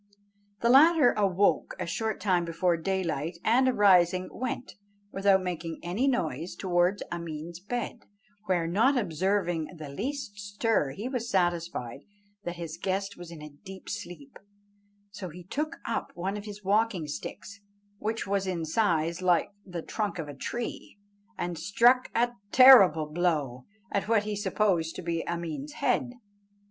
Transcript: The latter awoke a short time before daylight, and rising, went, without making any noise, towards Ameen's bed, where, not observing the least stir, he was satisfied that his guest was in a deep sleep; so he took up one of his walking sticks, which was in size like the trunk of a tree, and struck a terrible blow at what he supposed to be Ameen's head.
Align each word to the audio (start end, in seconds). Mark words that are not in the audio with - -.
The 0.61 0.69
latter 0.69 1.13
awoke 1.15 1.75
a 1.79 1.85
short 1.85 2.19
time 2.19 2.43
before 2.43 2.75
daylight, 2.75 3.37
and 3.43 3.77
rising, 3.77 4.29
went, 4.31 4.73
without 5.11 5.43
making 5.43 5.77
any 5.83 6.07
noise, 6.07 6.55
towards 6.55 7.03
Ameen's 7.11 7.59
bed, 7.59 8.05
where, 8.47 8.65
not 8.65 8.97
observing 8.97 9.69
the 9.77 9.89
least 9.89 10.39
stir, 10.39 10.89
he 10.93 11.07
was 11.07 11.29
satisfied 11.29 11.99
that 12.45 12.55
his 12.55 12.79
guest 12.81 13.15
was 13.15 13.29
in 13.29 13.43
a 13.43 13.51
deep 13.51 13.87
sleep; 13.89 14.39
so 15.11 15.29
he 15.29 15.43
took 15.43 15.77
up 15.85 16.09
one 16.15 16.35
of 16.35 16.45
his 16.45 16.63
walking 16.63 17.05
sticks, 17.07 17.59
which 17.99 18.25
was 18.25 18.47
in 18.47 18.65
size 18.65 19.21
like 19.21 19.51
the 19.63 19.83
trunk 19.83 20.17
of 20.17 20.27
a 20.27 20.33
tree, 20.33 20.97
and 21.37 21.59
struck 21.59 22.09
a 22.15 22.31
terrible 22.51 23.05
blow 23.05 23.65
at 23.91 24.07
what 24.07 24.23
he 24.23 24.35
supposed 24.35 24.95
to 24.95 25.03
be 25.03 25.21
Ameen's 25.27 25.73
head. 25.73 26.13